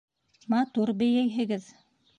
Матур 0.53 0.93
бейейһегеҙ 1.03 1.73